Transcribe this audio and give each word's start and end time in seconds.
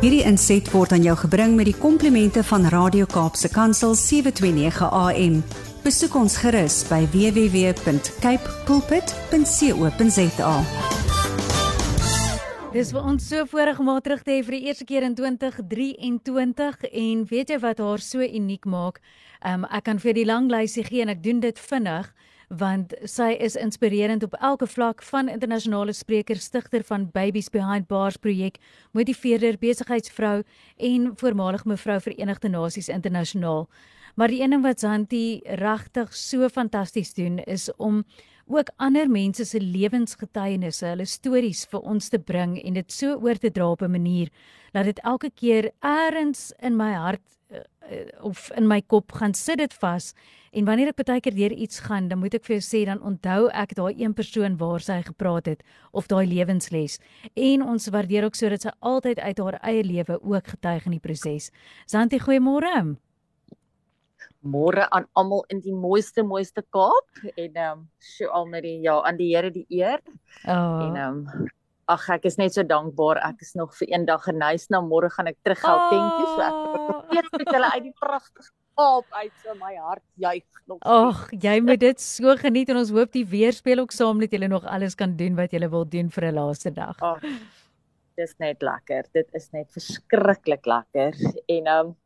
Hierdie 0.00 0.22
inset 0.24 0.64
word 0.72 0.94
aan 0.96 1.02
jou 1.04 1.12
gebring 1.26 1.58
met 1.58 1.66
die 1.68 1.76
komplimente 1.76 2.40
van 2.48 2.62
Radio 2.72 3.04
Kaapse 3.04 3.50
Kansel 3.52 3.92
729 3.92 4.86
AM. 4.88 5.34
Besoek 5.84 6.14
ons 6.16 6.38
gerus 6.40 6.78
by 6.88 7.02
www.cape 7.12 8.54
pulpit.co.za. 8.64 10.54
Dis 12.72 12.94
vir 12.96 13.10
ons 13.12 13.28
so 13.28 13.44
voorreg 13.52 13.84
om 13.84 13.92
haar 13.92 14.00
terug 14.08 14.24
te 14.24 14.38
hê 14.38 14.40
vir 14.46 14.56
die 14.56 14.72
eerste 14.72 14.88
keer 14.88 15.04
in 15.04 15.18
2023 15.20 16.88
en 16.88 17.28
weet 17.28 17.52
jy 17.52 17.60
wat 17.60 17.84
haar 17.84 18.00
so 18.00 18.24
uniek 18.24 18.64
maak? 18.64 19.04
Um, 19.44 19.68
ek 19.68 19.84
kan 19.90 20.00
vir 20.00 20.16
die 20.16 20.24
lang 20.24 20.48
lysie 20.48 20.88
gee 20.88 21.04
en 21.04 21.12
ek 21.12 21.20
doen 21.20 21.44
dit 21.44 21.60
vinnig 21.60 22.08
want 22.50 22.94
sy 23.06 23.36
is 23.38 23.54
inspirerend 23.56 24.24
op 24.26 24.34
elke 24.42 24.66
vlak 24.66 25.04
van 25.06 25.28
internasionale 25.30 25.92
spreker, 25.94 26.36
stigter 26.36 26.82
van 26.86 27.06
Babies 27.14 27.50
Behind 27.50 27.86
Bars 27.86 28.16
projek, 28.18 28.58
motiveerder, 28.90 29.58
besigheidsvrou 29.58 30.42
en 30.76 31.12
voormalig 31.16 31.64
mevrou 31.64 32.00
Verenigde 32.02 32.50
Nasies 32.50 32.90
internasionaal. 32.90 33.68
Maar 34.18 34.28
die 34.28 34.42
een 34.42 34.50
ding 34.50 34.64
wat 34.66 34.82
Santi 34.82 35.40
regtig 35.44 36.10
so 36.16 36.48
fantasties 36.48 37.14
doen 37.14 37.38
is 37.46 37.70
om 37.76 38.02
ook 38.50 38.72
ander 38.76 39.08
mense 39.10 39.44
se 39.46 39.60
lewensgetuienisse, 39.62 40.86
hulle 40.92 41.06
stories 41.06 41.66
vir 41.70 41.80
ons 41.80 42.08
te 42.10 42.18
bring 42.18 42.56
en 42.58 42.74
dit 42.74 42.92
so 42.92 43.16
oor 43.22 43.38
te 43.38 43.50
dra 43.50 43.70
op 43.70 43.82
'n 43.82 43.90
manier 43.90 44.30
dat 44.72 44.84
dit 44.84 44.98
elke 45.04 45.30
keer 45.30 45.70
eers 45.80 46.52
in 46.58 46.76
my 46.76 46.92
hart 46.92 47.22
uh, 47.50 47.58
of 48.22 48.50
in 48.56 48.66
my 48.66 48.80
kop 48.82 49.12
gaan 49.12 49.34
sit 49.34 49.58
dit 49.58 49.74
vas. 49.74 50.14
En 50.50 50.64
wanneer 50.64 50.88
ek 50.88 51.04
baie 51.04 51.20
keer 51.20 51.34
deur 51.34 51.52
iets 51.52 51.80
gaan, 51.80 52.08
dan 52.08 52.18
moet 52.18 52.34
ek 52.34 52.44
vir 52.44 52.56
jou 52.58 52.64
sê 52.66 52.84
dan 52.86 53.02
onthou 53.02 53.48
ek 53.54 53.74
daai 53.74 53.94
een 53.98 54.14
persoon 54.14 54.56
waar 54.56 54.80
sy 54.80 55.02
gepraat 55.02 55.46
het 55.46 55.62
of 55.92 56.06
daai 56.06 56.26
lewensles. 56.26 56.98
En 57.34 57.62
ons 57.62 57.88
waardeer 57.88 58.24
ook 58.24 58.34
sodat 58.34 58.62
sy 58.62 58.70
altyd 58.80 59.18
uit 59.18 59.38
haar 59.38 59.60
eie 59.62 59.84
lewe 59.84 60.18
ook 60.22 60.46
getuig 60.46 60.86
in 60.86 60.98
die 60.98 61.00
proses. 61.00 61.50
Santi, 61.86 62.18
goeiemôre 62.18 62.96
môre 64.40 64.86
aan 64.90 65.06
almal 65.14 65.44
in 65.48 65.60
die 65.60 65.74
mooiste 65.74 66.22
mooiste 66.22 66.62
Kaap 66.72 67.24
en 67.36 67.56
ehm 67.56 67.78
um, 67.78 67.88
sjo 68.00 68.28
al 68.32 68.46
met 68.46 68.62
die 68.62 68.78
ja 68.84 69.00
aan 69.02 69.16
die 69.16 69.34
Here 69.34 69.50
die 69.50 69.66
eer. 69.68 70.00
Oh. 70.44 70.88
En 70.88 70.96
ehm 70.96 71.24
um, 71.24 71.48
ag 71.90 72.06
ek 72.16 72.28
is 72.30 72.38
net 72.38 72.54
so 72.54 72.62
dankbaar 72.62 73.18
ek 73.26 73.42
is 73.42 73.54
nog 73.58 73.74
vir 73.78 73.90
een 73.90 74.06
dag 74.06 74.22
geneis 74.22 74.68
na 74.70 74.80
môre 74.84 75.10
gaan 75.10 75.30
ek 75.30 75.38
terug 75.42 75.58
Gauteng 75.58 76.08
toe 76.16 76.28
so 76.32 76.40
ek 76.46 77.14
weet 77.14 77.30
met 77.38 77.54
hulle 77.56 77.70
uit 77.74 77.84
die 77.88 77.96
pragtige 77.98 78.52
Kaap 78.78 79.16
uit 79.18 79.32
so 79.44 79.54
my 79.60 79.74
hart 79.76 80.04
juig 80.16 80.44
nog. 80.70 80.78
Ag 80.86 81.26
jy 81.44 81.56
moet 81.64 81.82
dit 81.82 82.00
so 82.00 82.36
geniet 82.40 82.70
en 82.72 82.80
ons 82.80 82.92
hoop 82.94 83.10
die 83.12 83.26
weer 83.28 83.52
speel 83.52 83.82
ook 83.82 83.92
saam 83.92 84.22
dat 84.22 84.32
julle 84.32 84.48
nog 84.48 84.64
alles 84.64 84.96
kan 84.96 85.16
doen 85.18 85.36
wat 85.36 85.52
julle 85.52 85.68
wil 85.72 85.84
doen 85.84 86.08
vir 86.14 86.30
'n 86.30 86.34
laaste 86.38 86.70
dag. 86.70 86.96
Ag 87.02 87.24
dis 88.16 88.34
net 88.38 88.62
lekker. 88.62 89.08
Dit 89.12 89.28
is 89.34 89.50
net 89.52 89.68
verskriklik 89.72 90.66
lekker 90.66 91.16
en 91.48 91.66
ehm 91.66 91.90
um, 91.90 91.96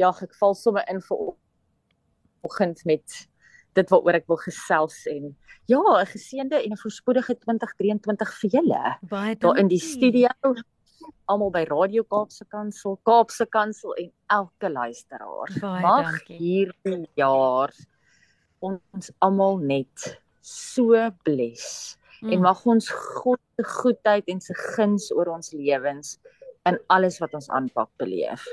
ja 0.00 0.10
ek 0.10 0.34
val 0.40 0.54
sommer 0.54 0.84
in 0.88 1.00
vir 1.00 1.34
oggend 2.42 2.84
met 2.84 3.28
dit 3.72 3.88
waaroor 3.88 4.18
ek 4.20 4.28
wil 4.28 4.40
gesels 4.42 5.06
en 5.10 5.32
ja, 5.70 5.80
'n 5.80 6.06
geseënde 6.06 6.58
en 6.62 6.72
'n 6.72 6.82
voorspoedige 6.82 7.38
2023 7.38 8.34
vir 8.40 8.50
julle. 8.50 8.98
Baie 9.02 9.36
daar 9.36 9.58
in 9.58 9.68
die 9.68 9.80
studio 9.80 10.28
almal 11.30 11.50
by 11.50 11.64
Radio 11.68 12.02
Kaapse 12.02 12.44
Kansel, 12.50 12.98
Kaapse 13.06 13.46
Kansel 13.46 13.94
en 13.94 14.10
elke 14.26 14.70
luisteraar. 14.70 15.48
Baie 15.60 15.82
Mag 15.82 16.10
dankie. 16.10 16.36
hierdie 16.36 17.08
jaar 17.14 17.72
ons 18.62 19.10
almal 19.18 19.58
net 19.58 20.18
so 20.40 20.98
bless 21.26 21.96
mm. 22.20 22.32
en 22.32 22.40
mag 22.40 22.66
ons 22.66 22.90
God 23.22 23.40
se 23.56 23.64
goedheid 23.64 24.28
en 24.30 24.40
se 24.40 24.54
guns 24.54 25.10
oor 25.14 25.32
ons 25.34 25.52
lewens 25.52 26.18
in 26.68 26.78
alles 26.94 27.18
wat 27.22 27.34
ons 27.34 27.48
aanpak 27.50 27.90
beleef 27.98 28.44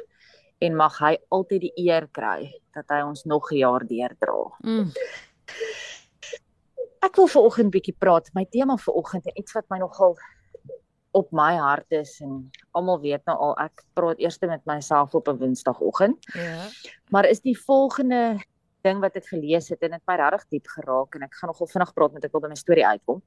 en 0.60 0.76
mag 0.76 0.98
hy 1.00 1.14
altyd 1.32 1.62
die 1.68 1.88
eer 1.88 2.08
kry 2.12 2.50
dat 2.76 2.92
hy 2.92 3.02
ons 3.06 3.24
nog 3.26 3.52
'n 3.52 3.62
jaar 3.64 3.86
deurdra. 3.88 4.42
Mm. 4.64 4.92
Ek 7.02 7.16
wil 7.16 7.28
ver 7.28 7.42
oggend 7.42 7.72
bietjie 7.72 7.96
praat. 7.98 8.30
My 8.34 8.46
tema 8.46 8.78
vir 8.78 8.94
oggend 8.94 9.26
en 9.26 9.40
iets 9.40 9.54
wat 9.54 9.66
my 9.70 9.80
nogal 9.80 10.18
op 11.12 11.32
my 11.32 11.56
hart 11.56 11.92
is 11.92 12.20
en 12.22 12.52
almal 12.72 13.00
weet 13.02 13.26
nou 13.26 13.38
al 13.38 13.56
ek 13.58 13.84
praat 13.94 14.20
eers 14.20 14.38
met 14.42 14.66
myself 14.66 15.16
op 15.16 15.28
'n 15.28 15.38
Woensdagoggend. 15.38 16.18
Ja. 16.34 16.68
Maar 17.10 17.26
is 17.26 17.42
die 17.42 17.58
volgende 17.58 18.40
ding 18.84 19.00
wat 19.00 19.16
ek 19.16 19.28
gelees 19.28 19.70
het 19.70 19.82
en 19.82 19.92
dit 19.92 20.02
my 20.08 20.16
regtig 20.16 20.46
diep 20.50 20.68
geraak 20.68 21.16
en 21.16 21.24
ek 21.24 21.34
gaan 21.34 21.50
nogal 21.50 21.68
vinnig 21.68 21.94
praat 21.94 22.14
met 22.14 22.26
ek 22.26 22.32
wil 22.32 22.42
by 22.42 22.48
my 22.48 22.56
storie 22.56 22.86
uitkom. 22.86 23.22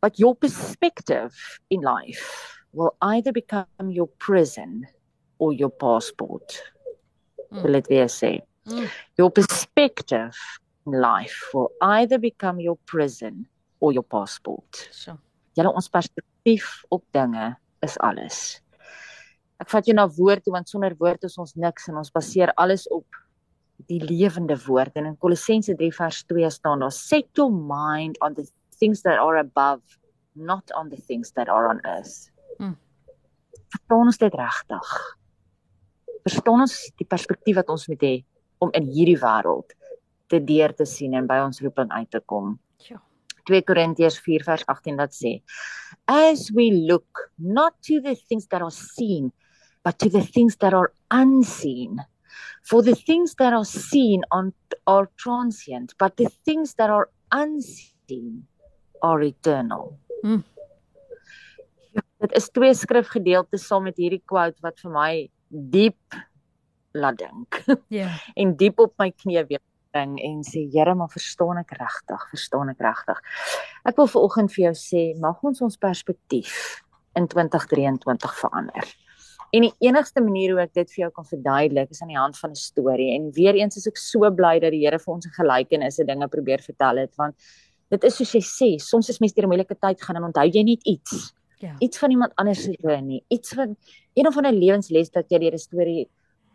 But 0.00 0.18
your 0.18 0.34
perspective 0.34 1.34
in 1.68 1.80
life 1.80 2.26
will 2.72 2.94
either 3.00 3.32
become 3.32 3.90
your 3.90 4.08
prison 4.18 4.86
or 5.38 5.54
your 5.54 5.70
passport. 5.70 6.58
Mm. 7.50 7.62
Wil 7.62 7.78
dit 7.78 7.90
weer 7.92 8.10
sê. 8.12 8.32
Mm. 8.68 8.88
Your 9.16 9.30
perspective 9.30 10.36
in 10.86 11.00
life 11.00 11.50
will 11.54 11.70
either 11.80 12.18
become 12.18 12.60
your 12.60 12.76
prison 12.84 13.46
or 13.80 13.92
your 13.92 14.04
passport. 14.04 14.88
So. 14.92 15.16
Julle 15.56 15.72
ons 15.74 15.88
perspektief 15.90 16.84
op 16.94 17.04
dinge 17.16 17.54
is 17.82 17.96
alles. 18.04 18.60
Ek 19.58 19.70
vat 19.72 19.88
jou 19.88 19.94
na 19.96 20.06
woord 20.18 20.44
toe 20.44 20.54
want 20.54 20.70
sonder 20.70 20.94
woord 21.00 21.24
is 21.26 21.38
ons 21.40 21.56
niks 21.58 21.88
en 21.90 21.98
ons 21.98 22.12
baseer 22.14 22.52
alles 22.62 22.86
op 22.94 23.06
die 23.90 24.00
lewende 24.02 24.56
woord 24.66 24.96
en 24.98 25.06
in 25.12 25.16
Kolossense 25.22 25.74
3 25.78 25.90
vers 25.94 26.20
2 26.30 26.50
staan 26.50 26.82
daar 26.82 26.94
set 26.94 27.26
your 27.38 27.50
mind 27.50 28.18
on 28.22 28.34
the 28.34 28.46
things 28.78 29.02
that 29.02 29.18
are 29.18 29.38
above 29.38 29.82
not 30.34 30.70
on 30.78 30.90
the 30.90 31.00
things 31.08 31.32
that 31.32 31.48
are 31.48 31.68
on 31.68 31.80
earth. 31.84 32.30
Mm. 32.58 32.76
Verstaan 33.68 34.06
ons 34.06 34.18
dit 34.18 34.34
regtig? 34.34 34.92
Verstaan 36.28 36.66
ons 36.66 36.76
die 37.00 37.08
perspektief 37.08 37.58
wat 37.60 37.72
ons 37.72 37.88
moet 37.90 38.04
hê 38.04 38.14
om 38.64 38.72
in 38.76 38.88
hierdie 38.92 39.18
wêreld 39.20 39.74
te 40.28 40.40
deur 40.44 40.74
te 40.76 40.86
sien 40.88 41.14
en 41.16 41.26
by 41.28 41.40
ons 41.40 41.60
roeping 41.64 41.90
uit 41.94 42.10
te 42.12 42.20
kom. 42.28 42.56
Ja. 42.88 43.00
2 43.48 43.64
Korintiërs 43.64 44.18
4 44.20 44.44
vers 44.44 44.64
18 44.68 44.98
wat 45.00 45.14
sê: 45.16 45.38
As 46.12 46.50
we 46.52 46.68
look 46.90 47.30
not 47.38 47.74
to 47.88 48.00
the 48.04 48.14
things 48.28 48.46
that 48.52 48.60
are 48.60 48.74
seen, 48.74 49.32
but 49.84 49.98
to 49.98 50.10
the 50.12 50.22
things 50.22 50.56
that 50.60 50.74
are 50.74 50.92
unseen. 51.10 52.02
For 52.62 52.82
the 52.82 52.94
things 52.94 53.34
that 53.40 53.54
are 53.56 53.64
seen 53.64 54.22
on 54.30 54.52
are 54.86 55.08
transient, 55.16 55.94
but 55.98 56.16
the 56.16 56.28
things 56.44 56.74
that 56.74 56.90
are 56.90 57.08
unseen 57.32 58.46
are 59.02 59.22
eternal. 59.22 59.96
Hmm. 60.22 60.44
Dit 62.18 62.34
is 62.36 62.48
twee 62.50 62.74
skrifgedeeltes 62.74 63.64
saam 63.70 63.86
met 63.86 63.96
hierdie 63.96 64.22
quote 64.26 64.58
wat 64.64 64.80
vir 64.82 64.92
my 64.92 65.12
diep 65.48 66.18
laat 66.92 67.18
dink. 67.18 67.64
Ja. 67.88 67.98
Yeah. 67.98 68.18
en 68.34 68.56
diep 68.56 68.78
op 68.78 68.94
my 68.98 69.10
knie 69.10 69.44
weer 69.48 69.62
bring 69.92 70.18
en 70.20 70.42
sê 70.44 70.66
Here, 70.72 70.94
maar 70.94 71.10
verstaan 71.12 71.60
ek 71.62 71.74
regtig? 71.78 72.28
Verstaan 72.30 72.72
ek 72.72 72.80
regtig? 72.84 73.20
Ek 73.88 73.96
wil 73.96 74.08
veraloggend 74.10 74.52
vir 74.54 74.68
jou 74.68 74.74
sê, 74.76 75.02
mag 75.20 75.42
ons 75.42 75.62
ons 75.64 75.80
perspektief 75.80 76.82
in 77.18 77.28
2023 77.28 78.34
verander. 78.42 78.90
En 79.56 79.64
die 79.64 79.72
enigste 79.80 80.20
manier 80.20 80.52
hoe 80.52 80.60
ek 80.66 80.74
dit 80.76 80.90
vir 80.92 81.06
jou 81.06 81.12
kan 81.16 81.28
verduidelik 81.28 81.94
is 81.94 82.02
aan 82.04 82.12
die 82.12 82.20
hand 82.20 82.36
van 82.36 82.50
'n 82.52 82.60
storie. 82.60 83.14
En 83.16 83.30
weer 83.32 83.56
eens 83.56 83.76
is 83.76 83.86
ek 83.86 83.96
so 83.96 84.30
bly 84.30 84.58
dat 84.60 84.72
die 84.72 84.84
Here 84.84 84.98
vir 84.98 85.14
ons 85.14 85.26
'n 85.26 85.38
gelykenisse 85.40 86.04
dinge 86.04 86.28
probeer 86.28 86.60
vertel 86.60 86.96
het 86.98 87.16
want 87.16 87.34
dit 87.90 88.04
is 88.04 88.16
soos 88.16 88.32
jy 88.32 88.42
sê, 88.44 88.78
soms 88.78 89.08
is 89.08 89.20
mens 89.20 89.32
deur 89.32 89.46
'n 89.46 89.48
moeilike 89.48 89.74
tyd 89.80 90.02
gaan 90.02 90.16
en 90.16 90.24
onthou 90.24 90.44
jy 90.44 90.62
net 90.62 90.82
iets. 90.84 91.32
Ja. 91.58 91.74
Iets 91.78 91.98
van 91.98 92.10
iemand 92.10 92.34
anders 92.34 92.62
se 92.62 92.76
lewe 92.80 93.00
nie. 93.00 93.24
Iets 93.28 93.54
van 93.54 93.76
een 94.14 94.26
of 94.26 94.36
ander 94.36 94.52
lewensles 94.52 95.10
dat 95.10 95.30
jy 95.30 95.38
deur 95.38 95.52
'n 95.52 95.58
storie 95.58 96.08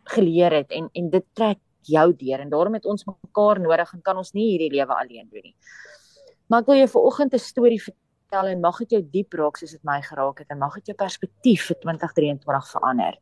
geleer 0.04 0.52
het 0.52 0.72
en 0.72 0.90
en 0.92 1.10
dit 1.10 1.26
trek 1.34 1.60
jou 1.82 2.14
deur 2.16 2.40
en 2.40 2.50
daarom 2.50 2.74
het 2.74 2.86
ons 2.86 3.06
mekaar 3.06 3.60
nodig 3.60 3.94
en 3.94 4.02
kan 4.02 4.18
ons 4.18 4.32
nie 4.32 4.50
hierdie 4.50 4.72
lewe 4.72 4.96
alleen 4.96 5.28
doen 5.32 5.44
nie. 5.44 5.56
Maar 6.48 6.62
ek 6.62 6.66
wil 6.68 6.76
jou 6.76 6.88
vanoggend 6.88 7.34
'n 7.34 7.40
storie 7.40 7.82
vertel 7.82 8.48
en 8.48 8.60
mag 8.60 8.78
dit 8.78 8.90
jou 8.92 9.02
diep 9.12 9.34
raak 9.34 9.58
soos 9.58 9.72
dit 9.72 9.84
my 9.84 10.02
geraak 10.02 10.40
het 10.40 10.50
en 10.50 10.58
mag 10.58 10.76
dit 10.76 10.86
jou 10.86 10.96
perspektief 10.96 11.68
vir 11.68 11.76
2023 11.82 12.72
verander 12.72 13.18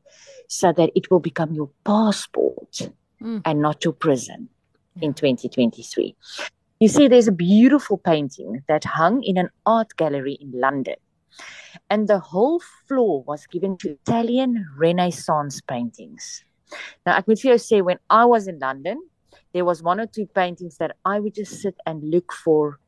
so 0.48 0.72
that 0.72 0.90
it 0.94 1.10
will 1.10 1.20
become 1.20 1.54
your 1.54 1.70
passport 1.84 2.92
mm. 3.20 3.42
and 3.44 3.60
not 3.60 3.84
your 3.84 3.96
prison 3.96 4.50
yeah. 4.96 5.04
in 5.04 5.14
2023. 5.14 6.16
You 6.80 6.90
see 6.90 7.08
there's 7.08 7.28
a 7.28 7.32
beautiful 7.32 7.98
painting 7.98 8.64
that 8.68 8.84
hung 8.84 9.24
in 9.24 9.38
an 9.38 9.50
art 9.66 9.96
gallery 9.98 10.38
in 10.42 10.52
London 10.60 10.98
and 11.90 12.08
the 12.08 12.20
whole 12.20 12.62
floor 12.88 13.24
was 13.24 13.48
given 13.48 13.78
to 13.78 13.92
Italian 13.92 14.66
Renaissance 14.78 15.62
paintings. 15.62 16.44
Now, 17.06 17.18
ek 17.18 17.28
moet 17.28 17.42
vir 17.42 17.54
jou 17.54 17.60
sê 17.60 17.82
when 17.84 18.00
I 18.10 18.26
was 18.26 18.48
in 18.48 18.60
London, 18.60 19.02
there 19.54 19.66
was 19.66 19.84
one 19.84 20.00
or 20.00 20.08
two 20.08 20.26
paintings 20.26 20.78
that 20.78 20.96
I 21.06 21.20
would 21.20 21.36
just 21.36 21.62
sit 21.62 21.76
and 21.86 22.04
look 22.04 22.32
for 22.32 22.80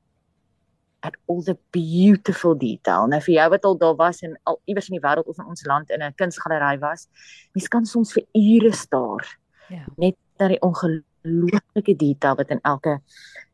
at 1.04 1.16
all 1.28 1.42
the 1.42 1.58
beautiful 1.72 2.56
detail. 2.56 3.08
Nou 3.12 3.20
vir 3.26 3.36
jou 3.36 3.48
wat 3.52 3.66
al 3.68 3.78
daar 3.78 3.96
was 4.00 4.24
en 4.24 4.38
al 4.50 4.60
iewers 4.72 4.88
in 4.90 4.98
die 4.98 5.04
wêreld 5.04 5.28
of 5.28 5.40
in 5.40 5.52
ons 5.52 5.66
land 5.68 5.92
in 5.92 6.02
'n 6.02 6.16
kunsgalery 6.16 6.80
was, 6.80 7.08
mens 7.54 7.68
kan 7.68 7.86
soms 7.86 8.14
vir 8.14 8.24
ure 8.34 8.72
staar. 8.72 9.24
Ja. 9.70 9.76
Yeah. 9.76 9.88
Net 9.98 10.18
na 10.40 10.48
die 10.48 10.62
ongelooflike 10.62 11.98
detail 11.98 12.36
wat 12.36 12.50
in 12.50 12.62
elke 12.64 13.02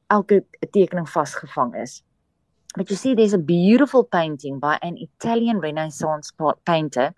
elke 0.10 0.44
tekening 0.72 1.10
vasgevang 1.10 1.76
is. 1.76 2.04
But 2.76 2.90
you 2.90 2.96
see, 2.96 3.16
there's 3.16 3.34
a 3.34 3.40
beautiful 3.40 4.04
painting 4.04 4.60
by 4.60 4.78
an 4.82 4.98
Italian 4.98 5.60
Renaissance 5.60 6.32
painter 6.66 7.14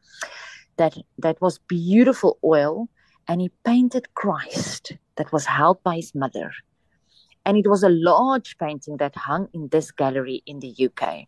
that 0.77 0.95
that 1.17 1.41
was 1.41 1.59
beautiful 1.67 2.37
oil 2.43 2.87
and 3.27 3.41
he 3.41 3.51
painted 3.65 4.13
Christ 4.15 4.93
that 5.17 5.31
was 5.31 5.45
held 5.45 5.83
by 5.83 5.97
his 5.97 6.15
mother. 6.15 6.51
And 7.45 7.57
it 7.57 7.67
was 7.67 7.83
a 7.83 7.89
large 7.89 8.57
painting 8.57 8.97
that 8.97 9.15
hung 9.15 9.49
in 9.53 9.67
this 9.69 9.91
gallery 9.91 10.41
in 10.45 10.59
the 10.59 10.73
UK. 10.85 11.27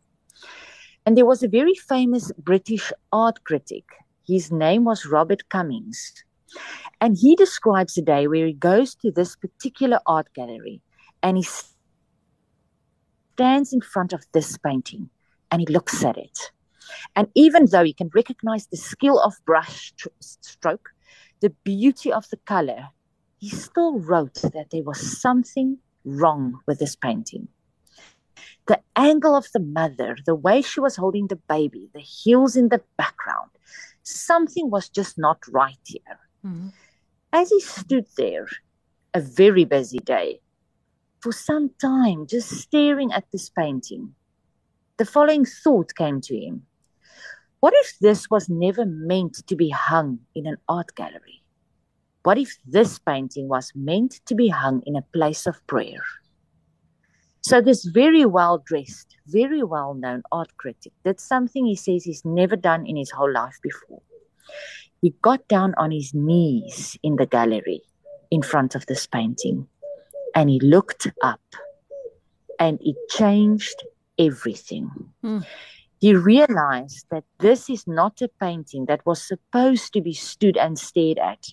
And 1.06 1.18
there 1.18 1.26
was 1.26 1.44
a 1.44 1.48
very 1.48 1.76
famous 1.76 2.32
British 2.38 2.92
art 3.12 3.44
critic. 3.44 3.84
His 4.26 4.52
name 4.52 4.86
was 4.86 5.06
Robert 5.06 5.50
Cummings. 5.50 6.14
And 7.02 7.18
he 7.18 7.36
describes 7.36 7.98
a 7.98 8.02
day 8.02 8.28
where 8.28 8.46
he 8.46 8.54
goes 8.54 8.96
to 8.96 9.12
this 9.12 9.36
particular 9.36 10.00
art 10.06 10.28
gallery 10.34 10.82
and 11.22 11.38
he 11.38 11.44
stands 13.34 13.74
in 13.74 13.82
front 13.82 14.14
of 14.14 14.24
this 14.32 14.58
painting 14.58 15.10
and 15.52 15.62
he 15.62 15.68
looks 15.68 16.04
at 16.04 16.18
it. 16.18 16.52
And 17.16 17.28
even 17.36 17.66
though 17.66 17.84
he 17.84 17.94
can 17.94 18.10
recognize 18.14 18.68
the 18.68 18.78
skill 18.78 19.20
of 19.20 19.34
brush 19.46 19.94
stroke, 20.20 20.90
the 21.42 21.50
beauty 21.64 22.12
of 22.12 22.30
the 22.30 22.38
color, 22.38 22.90
he 23.40 23.50
still 23.50 24.00
wrote 24.00 24.36
that 24.36 24.68
there 24.72 24.84
was 24.84 25.20
something 25.22 25.78
wrong 26.06 26.60
with 26.68 26.80
this 26.80 26.96
painting. 26.96 27.48
The 28.68 28.80
angle 28.96 29.36
of 29.36 29.48
the 29.54 29.60
mother, 29.60 30.16
the 30.26 30.36
way 30.36 30.62
she 30.62 30.80
was 30.80 30.96
holding 30.96 31.28
the 31.28 31.36
baby, 31.36 31.90
the 31.94 32.00
heels 32.00 32.56
in 32.56 32.70
the 32.70 32.82
background, 32.98 33.52
something 34.04 34.70
was 34.70 34.90
just 34.90 35.18
not 35.18 35.40
right 35.50 35.84
here. 35.84 36.20
Mm-hmm. 36.46 36.70
As 37.34 37.50
he 37.50 37.60
stood 37.60 38.06
there, 38.16 38.48
a 39.14 39.20
very 39.20 39.66
busy 39.66 40.00
day, 40.00 40.40
for 41.24 41.32
some 41.32 41.72
time, 41.80 42.28
just 42.28 42.50
staring 42.50 43.14
at 43.14 43.24
this 43.32 43.50
painting, 43.50 44.14
the 44.98 45.06
following 45.06 45.46
thought 45.46 45.96
came 45.96 46.20
to 46.20 46.38
him 46.38 46.64
What 47.62 47.74
if 47.78 47.98
this 48.02 48.30
was 48.30 48.50
never 48.50 48.86
meant 48.86 49.48
to 49.48 49.56
be 49.56 49.70
hung 49.70 50.20
in 50.36 50.46
an 50.46 50.58
art 50.68 50.94
gallery? 50.96 51.42
What 52.24 52.38
if 52.38 52.58
this 52.66 53.00
painting 53.00 53.48
was 53.48 53.72
meant 53.74 54.20
to 54.26 54.36
be 54.36 54.50
hung 54.50 54.84
in 54.86 54.98
a 54.98 55.08
place 55.14 55.48
of 55.48 55.66
prayer? 55.66 56.04
So, 57.40 57.62
this 57.62 57.86
very 57.86 58.26
well 58.26 58.62
dressed, 58.66 59.16
very 59.26 59.64
well 59.64 59.94
known 59.94 60.24
art 60.30 60.52
critic 60.58 60.92
did 61.06 61.22
something 61.22 61.66
he 61.66 61.78
says 61.78 62.04
he's 62.04 62.26
never 62.26 62.58
done 62.58 62.86
in 62.86 62.98
his 62.98 63.12
whole 63.12 63.32
life 63.32 63.58
before. 63.64 64.02
He 65.02 65.16
got 65.22 65.48
down 65.48 65.74
on 65.78 65.92
his 65.92 66.14
knees 66.14 66.98
in 67.02 67.16
the 67.16 67.26
gallery 67.26 67.82
in 68.30 68.42
front 68.42 68.76
of 68.76 68.86
this 68.88 69.08
painting 69.08 69.68
and 70.36 70.50
he 70.50 70.60
looked 70.60 71.08
up 71.22 71.42
and 72.60 72.80
it 72.82 72.96
changed 73.10 73.84
everything. 74.18 74.90
Mm. 75.24 75.46
He 76.00 76.16
realized 76.16 77.06
that 77.12 77.24
this 77.40 77.70
is 77.70 77.88
not 77.88 78.22
a 78.22 78.30
painting 78.40 78.86
that 78.86 79.06
was 79.06 79.22
supposed 79.22 79.94
to 79.94 80.02
be 80.02 80.14
stood 80.14 80.58
and 80.58 80.78
stared 80.78 81.20
at. 81.20 81.48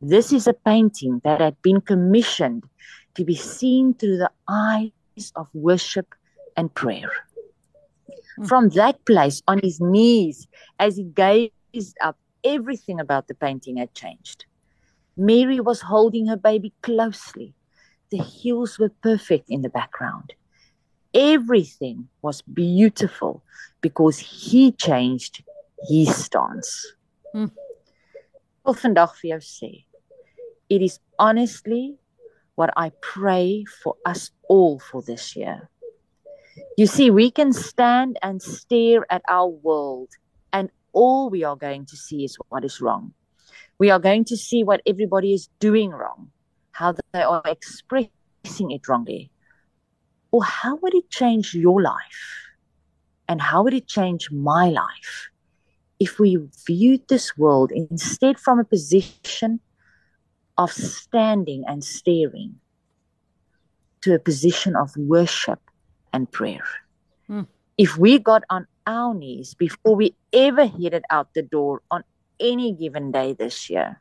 This 0.00 0.32
is 0.32 0.46
a 0.46 0.54
painting 0.54 1.20
that 1.24 1.40
had 1.40 1.60
been 1.62 1.80
commissioned 1.80 2.64
to 3.14 3.24
be 3.24 3.34
seen 3.34 3.94
through 3.94 4.18
the 4.18 4.30
eyes 4.48 5.32
of 5.36 5.48
worship 5.54 6.14
and 6.56 6.74
prayer. 6.74 7.10
Mm. 8.38 8.48
From 8.48 8.68
that 8.70 9.04
place, 9.04 9.42
on 9.46 9.60
his 9.62 9.80
knees, 9.80 10.48
as 10.78 10.96
he 10.96 11.04
gazed 11.04 11.96
up, 12.00 12.16
everything 12.44 13.00
about 13.00 13.28
the 13.28 13.34
painting 13.34 13.76
had 13.76 13.94
changed. 13.94 14.44
Mary 15.16 15.58
was 15.58 15.80
holding 15.80 16.26
her 16.26 16.36
baby 16.36 16.72
closely 16.82 17.54
the 18.10 18.22
hills 18.22 18.78
were 18.78 18.92
perfect 19.02 19.50
in 19.50 19.62
the 19.62 19.68
background. 19.68 20.32
Everything 21.14 22.08
was 22.22 22.42
beautiful 22.42 23.42
because 23.80 24.18
he 24.18 24.72
changed 24.72 25.42
his 25.88 26.14
stance. 26.14 26.94
Hmm. 27.32 27.46
Wil 28.64 28.74
vandag 28.74 29.14
vir 29.16 29.38
jou 29.38 29.40
sê, 29.40 29.84
it 30.68 30.82
is 30.82 31.00
honestly 31.18 31.96
what 32.56 32.70
I 32.76 32.92
pray 33.00 33.64
for 33.82 33.96
us 34.04 34.30
all 34.48 34.78
for 34.78 35.00
this 35.02 35.36
year. 35.36 35.70
You 36.76 36.86
see, 36.86 37.10
we 37.10 37.30
can 37.30 37.52
stand 37.52 38.18
and 38.22 38.42
stare 38.42 39.06
at 39.10 39.22
our 39.28 39.48
world, 39.48 40.10
and 40.52 40.70
all 40.92 41.30
we 41.30 41.44
are 41.44 41.56
going 41.56 41.86
to 41.86 41.96
see 41.96 42.24
is 42.24 42.36
what 42.48 42.64
is 42.64 42.80
wrong. 42.80 43.14
We 43.78 43.90
are 43.90 44.00
going 44.00 44.24
to 44.26 44.36
see 44.36 44.64
what 44.64 44.82
everybody 44.86 45.32
is 45.32 45.48
doing 45.60 45.90
wrong 45.90 46.30
how 46.72 46.94
they 47.12 47.22
are 47.22 47.42
expressing 47.44 48.70
it 48.70 48.88
wrongly? 48.88 49.30
Or 50.30 50.44
how 50.44 50.76
would 50.76 50.94
it 50.94 51.10
change 51.10 51.54
your 51.54 51.82
life? 51.82 52.20
And 53.28 53.40
how 53.40 53.62
would 53.62 53.74
it 53.74 53.86
change 53.86 54.30
my 54.30 54.68
life 54.68 55.28
if 56.00 56.18
we 56.18 56.38
viewed 56.66 57.08
this 57.08 57.36
world 57.36 57.72
instead 57.72 58.38
from 58.38 58.58
a 58.58 58.64
position 58.64 59.60
of 60.56 60.72
standing 60.72 61.64
and 61.66 61.84
staring 61.84 62.56
to 64.02 64.14
a 64.14 64.18
position 64.18 64.76
of 64.76 64.96
worship 64.96 65.60
and 66.12 66.30
prayer? 66.30 66.64
Mm. 67.28 67.46
If 67.76 67.98
we 67.98 68.18
got 68.18 68.42
on 68.50 68.66
our 68.86 69.14
knees 69.14 69.54
before 69.54 69.94
we 69.94 70.16
ever 70.32 70.66
headed 70.66 71.04
out 71.10 71.34
the 71.34 71.42
door 71.42 71.82
on 71.90 72.02
any 72.40 72.72
given 72.72 73.12
day 73.12 73.34
this 73.34 73.68
year, 73.68 74.00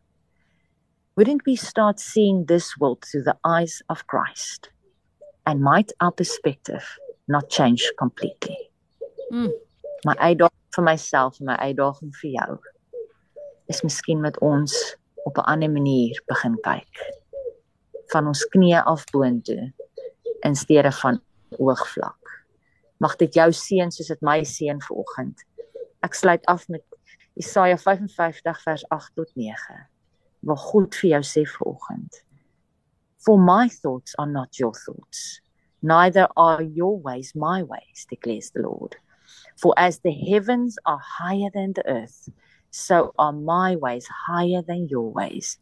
wouldn't 1.17 1.41
we 1.47 1.55
start 1.55 1.99
seeing 1.99 2.45
this 2.45 2.77
world 2.77 3.03
through 3.03 3.23
the 3.23 3.35
eyes 3.43 3.81
of 3.89 4.05
Christ? 4.05 4.69
And 5.47 5.61
might 5.61 5.91
our 5.99 6.11
perspective 6.11 6.85
not 7.27 7.49
change 7.49 7.91
completely? 7.97 8.57
Mm. 9.33 9.51
My 10.05 10.13
uitdaging 10.21 10.75
vir 10.77 10.85
myself 10.85 11.39
en 11.41 11.49
my 11.49 11.55
uitdaging 11.57 12.13
vir 12.21 12.35
jou 12.35 12.59
is 13.73 13.81
miskien 13.81 14.21
met 14.21 14.37
ons 14.45 14.77
op 15.25 15.41
'n 15.41 15.49
ander 15.53 15.71
manier 15.71 16.21
begin 16.29 16.55
kyk. 16.61 17.01
Van 18.13 18.27
ons 18.27 18.45
knieë 18.53 18.85
af 18.85 19.03
boontoe 19.11 19.73
in 20.45 20.55
steede 20.55 20.91
van 21.01 21.21
oogvlak. 21.57 22.45
Mag 22.99 23.15
dit 23.15 23.33
jou 23.33 23.51
seën 23.51 23.91
soos 23.91 24.07
dit 24.07 24.21
my 24.21 24.43
seën 24.43 24.79
vanoggend. 24.81 25.43
Ek 26.03 26.13
sluit 26.13 26.45
af 26.45 26.69
met 26.69 26.83
Jesaja 27.33 27.77
55 27.77 28.61
vers 28.61 28.89
8 28.89 29.15
tot 29.15 29.35
9 29.35 29.87
wil 30.41 30.55
God 30.55 30.95
vir 30.95 31.09
jou 31.15 31.23
sê 31.23 31.43
vanoggend. 31.45 32.21
For 33.25 33.37
my 33.37 33.67
thoughts 33.67 34.15
are 34.17 34.29
not 34.29 34.59
your 34.59 34.73
thoughts, 34.73 35.41
neither 35.81 36.27
are 36.37 36.61
your 36.61 36.99
ways 36.99 37.33
my 37.35 37.63
ways, 37.63 38.05
declares 38.09 38.51
the 38.51 38.61
Lord. 38.61 38.95
For 39.57 39.73
as 39.77 39.99
the 39.99 40.11
heavens 40.11 40.77
are 40.85 41.01
higher 41.01 41.49
than 41.53 41.73
the 41.73 41.87
earth, 41.87 42.29
so 42.71 43.13
are 43.17 43.33
my 43.33 43.75
ways 43.75 44.07
higher 44.07 44.61
than 44.61 44.87
your 44.87 45.11
ways, 45.11 45.57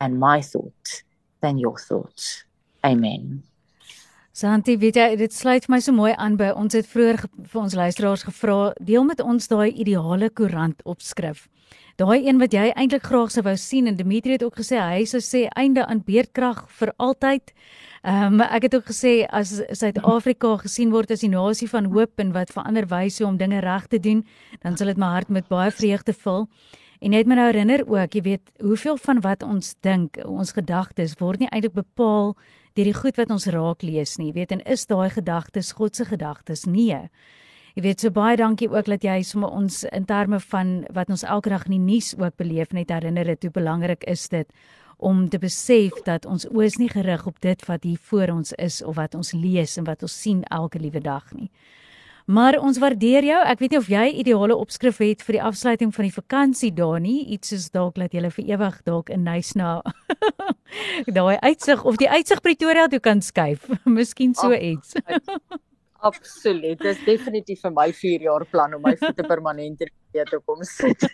and 0.00 0.18
my 0.18 0.40
thoughts 0.40 1.02
than 1.40 1.58
your 1.58 1.78
thoughts. 1.78 2.44
Amen. 2.84 3.42
Santi, 4.32 4.78
weet 4.80 4.96
jy, 4.96 5.08
dit 5.20 5.32
sluit 5.32 5.68
my 5.68 5.80
so 5.80 5.92
mooi 5.92 6.12
aan 6.16 6.38
by 6.40 6.54
ons 6.56 6.72
het 6.72 6.86
vroeër 6.88 7.26
vir 7.52 7.60
ons 7.60 7.74
luisteraars 7.76 8.24
gevra, 8.24 8.72
deel 8.80 9.04
met 9.04 9.20
ons 9.20 9.48
daai 9.48 9.70
ideale 9.70 10.30
koerant 10.30 10.80
opskrif 10.88 11.48
daai 12.00 12.26
een 12.26 12.38
wat 12.40 12.54
jy 12.54 12.70
eintlik 12.72 13.04
graag 13.04 13.30
sou 13.32 13.42
wou 13.44 13.54
sien 13.60 13.86
en 13.86 13.96
Dimitri 13.96 14.36
het 14.36 14.42
ook 14.42 14.56
gesê 14.60 14.78
hy 14.80 15.04
sou 15.08 15.20
sê 15.20 15.44
einde 15.58 15.84
aan 15.86 16.02
beerdkrag 16.06 16.64
vir 16.78 16.92
altyd. 16.96 17.52
Ehm 18.02 18.40
um, 18.40 18.40
ek 18.42 18.68
het 18.68 18.74
ook 18.74 18.88
gesê 18.90 19.12
as 19.28 19.52
Suid-Afrika 19.78 20.56
gesien 20.64 20.90
word 20.90 21.10
as 21.10 21.22
die 21.22 21.30
nasie 21.30 21.68
van 21.68 21.90
hoop 21.92 22.18
en 22.18 22.32
wat 22.32 22.52
verander 22.52 22.88
wyse 22.88 23.24
om 23.26 23.36
dinge 23.36 23.60
reg 23.60 23.86
te 23.86 24.00
doen, 24.00 24.24
dan 24.62 24.76
sal 24.76 24.86
dit 24.90 24.96
my 24.96 25.12
hart 25.14 25.28
met 25.28 25.48
baie 25.48 25.70
vreugde 25.70 26.12
vul. 26.12 26.48
En 27.02 27.10
net 27.10 27.26
my 27.26 27.34
nou 27.34 27.46
herinner 27.50 27.84
ook, 27.86 28.14
jy 28.14 28.22
weet, 28.22 28.50
hoeveel 28.62 28.96
van 28.96 29.20
wat 29.20 29.42
ons 29.42 29.74
dink, 29.80 30.18
ons 30.24 30.52
gedagtes 30.52 31.14
word 31.18 31.40
nie 31.40 31.50
eintlik 31.50 31.74
bepaal 31.74 32.36
deur 32.76 32.88
die 32.90 32.96
goed 32.96 33.16
wat 33.20 33.30
ons 33.30 33.46
raak 33.52 33.82
lees 33.82 34.16
nie, 34.18 34.30
jy 34.30 34.36
weet, 34.40 34.52
en 34.52 34.64
is 34.64 34.86
daai 34.86 35.10
gedagtes 35.10 35.72
God 35.78 35.96
se 35.96 36.06
gedagtes? 36.08 36.66
Nee. 36.66 37.08
Jy 37.72 37.82
weet 37.86 38.04
so 38.04 38.12
baie 38.12 38.36
dankie 38.36 38.68
ook 38.68 38.88
dat 38.90 39.04
jy 39.04 39.22
sommer 39.24 39.52
ons 39.52 39.82
in 39.88 40.04
terme 40.04 40.40
van 40.52 40.82
wat 40.92 41.08
ons 41.08 41.24
elke 41.24 41.48
dag 41.48 41.64
in 41.70 41.78
die 41.78 41.84
nuus 41.86 42.12
ook 42.18 42.36
beleef 42.36 42.74
net 42.76 42.92
herinner 42.92 43.30
het 43.32 43.46
hoe 43.46 43.52
belangrik 43.54 44.04
is 44.04 44.28
dit 44.28 44.48
om 45.02 45.28
te 45.28 45.38
besef 45.42 46.02
dat 46.06 46.26
ons 46.28 46.44
oë 46.52 46.66
is 46.68 46.76
nie 46.78 46.90
gerig 46.92 47.24
op 47.26 47.40
dit 47.42 47.64
wat 47.66 47.82
hier 47.88 47.98
voor 48.10 48.34
ons 48.36 48.52
is 48.60 48.82
of 48.86 48.96
wat 49.00 49.16
ons 49.18 49.32
lees 49.32 49.78
en 49.80 49.88
wat 49.88 50.04
ons 50.06 50.14
sien 50.22 50.44
elke 50.50 50.78
liewe 50.78 51.00
dag 51.00 51.32
nie. 51.34 51.48
Maar 52.26 52.58
ons 52.60 52.78
waardeer 52.78 53.24
jou. 53.24 53.40
Ek 53.46 53.58
weet 53.62 53.74
nie 53.74 53.80
of 53.80 53.88
jy 53.90 54.04
ideale 54.22 54.56
opskrif 54.56 55.00
het 55.02 55.22
vir 55.26 55.38
die 55.38 55.42
afsluiting 55.42 55.92
van 55.94 56.06
die 56.06 56.14
vakansie 56.14 56.72
daar 56.74 57.00
nie. 57.02 57.26
Iets 57.34 57.52
soos 57.52 57.68
dalk 57.74 57.98
dat 57.98 58.14
jy 58.14 58.30
vir 58.30 58.54
ewig 58.54 58.80
dalk 58.86 59.10
in 59.10 59.24
Nysna 59.26 59.82
daai 61.18 61.36
uitsig 61.42 61.84
of 61.84 61.98
die 62.00 62.08
uitsig 62.08 62.40
Pretoria 62.40 62.88
toe 62.88 63.00
kan 63.00 63.22
skuif. 63.22 63.68
Miskien 63.98 64.34
so 64.34 64.52
iets. 64.52 64.94
Absoluut. 66.02 66.80
Dis 66.82 66.98
definitief 67.06 67.62
vir 67.62 67.74
my 67.74 67.92
4 67.94 68.26
jaar 68.26 68.44
plan 68.50 68.74
om 68.74 68.82
my 68.82 68.96
voete 68.98 69.22
permanent 69.26 69.84
in 69.86 69.92
die 70.12 70.24
te 70.26 70.40
kom 70.44 70.64
sit. 70.66 71.06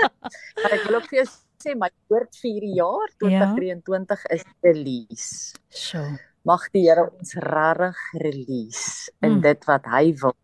maar 0.62 0.76
ek 0.76 0.86
wil 0.86 1.00
ook 1.00 1.10
vir 1.10 1.22
jou 1.22 1.26
sê 1.66 1.74
my 1.74 1.90
woord 2.12 2.36
4 2.38 2.66
jaar 2.76 3.10
2023 3.24 4.22
ja. 4.22 4.34
is 4.36 4.46
release. 4.62 5.54
So. 5.68 6.02
Mag 6.46 6.68
die 6.70 6.84
Here 6.86 7.08
ons 7.08 7.34
regtig 7.42 8.02
release 8.22 9.10
in 9.18 9.38
mm. 9.38 9.42
dit 9.48 9.66
wat 9.66 9.88
hy 9.90 10.04
wil, 10.20 10.36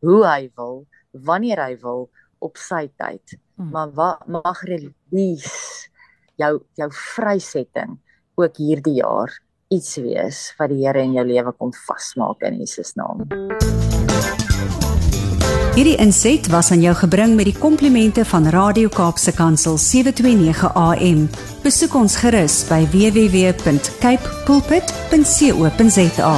hoe 0.00 0.24
hy 0.26 0.50
wil, 0.56 0.84
wanneer 1.12 1.62
hy 1.64 1.76
wil 1.82 2.08
op 2.40 2.56
sy 2.56 2.86
tyd 2.96 3.38
Hmm. 3.60 3.70
Maar 3.70 3.90
wat 3.92 4.26
mag 4.26 4.62
release 4.62 5.88
jou 6.34 6.60
jou 6.74 6.90
vrysetting 6.92 7.98
ook 8.34 8.56
hierdie 8.56 8.94
jaar 9.02 9.42
iets 9.68 9.96
wees 10.00 10.54
wat 10.58 10.72
die 10.72 10.86
Here 10.86 11.02
in 11.04 11.12
jou 11.12 11.26
lewe 11.28 11.52
kom 11.52 11.72
vasmaak 11.86 12.40
in 12.48 12.56
Jesus 12.58 12.94
naam. 12.96 13.26
Hierdie 15.76 15.96
inset 16.00 16.48
was 16.48 16.72
aan 16.72 16.80
jou 16.80 16.94
gebring 16.96 17.36
met 17.36 17.44
die 17.52 17.58
komplimente 17.58 18.24
van 18.24 18.48
Radio 18.48 18.88
Kaapse 18.88 19.32
Kansel 19.36 19.76
729 19.78 20.72
AM. 20.72 21.28
Besoek 21.62 21.94
ons 22.00 22.16
gerus 22.16 22.64
by 22.72 22.82
www.cape 22.96 24.36
pulpit.co.za. 24.48 26.34